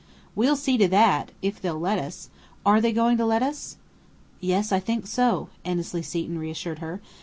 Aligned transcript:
"We'll 0.33 0.55
see 0.55 0.79
to 0.79 0.87
that! 0.87 1.29
If 1.43 1.61
they'll 1.61 1.77
let 1.79 1.99
us. 1.99 2.31
Are 2.65 2.81
they 2.81 2.91
going 2.91 3.17
to 3.17 3.25
let 3.27 3.43
us?" 3.43 3.77
"Yes, 4.39 4.71
I 4.71 4.79
think 4.79 5.05
so," 5.05 5.49
Annesley 5.63 6.01
Seton 6.01 6.39
reassured 6.39 6.79
her. 6.79 7.01